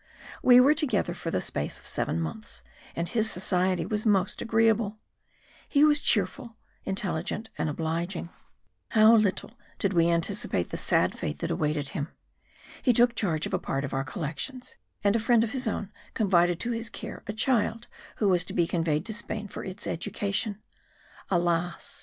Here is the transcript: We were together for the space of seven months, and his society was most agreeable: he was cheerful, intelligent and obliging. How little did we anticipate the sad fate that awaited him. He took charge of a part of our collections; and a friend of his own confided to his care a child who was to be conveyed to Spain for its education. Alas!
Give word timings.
We 0.41 0.59
were 0.59 0.73
together 0.73 1.13
for 1.13 1.29
the 1.29 1.41
space 1.41 1.77
of 1.77 1.85
seven 1.85 2.19
months, 2.19 2.63
and 2.95 3.07
his 3.07 3.29
society 3.29 3.85
was 3.85 4.03
most 4.03 4.41
agreeable: 4.41 4.97
he 5.69 5.83
was 5.83 5.99
cheerful, 6.01 6.57
intelligent 6.85 7.51
and 7.55 7.69
obliging. 7.69 8.29
How 8.89 9.13
little 9.15 9.59
did 9.77 9.93
we 9.93 10.09
anticipate 10.09 10.71
the 10.71 10.75
sad 10.77 11.15
fate 11.15 11.37
that 11.37 11.51
awaited 11.51 11.89
him. 11.89 12.07
He 12.81 12.93
took 12.93 13.13
charge 13.13 13.45
of 13.45 13.53
a 13.53 13.59
part 13.59 13.85
of 13.85 13.93
our 13.93 14.03
collections; 14.03 14.75
and 15.03 15.15
a 15.15 15.19
friend 15.19 15.43
of 15.43 15.51
his 15.51 15.67
own 15.67 15.91
confided 16.15 16.59
to 16.61 16.71
his 16.71 16.89
care 16.89 17.21
a 17.27 17.31
child 17.33 17.85
who 18.15 18.27
was 18.27 18.43
to 18.45 18.53
be 18.53 18.65
conveyed 18.65 19.05
to 19.05 19.13
Spain 19.13 19.47
for 19.47 19.63
its 19.63 19.85
education. 19.85 20.59
Alas! 21.29 21.99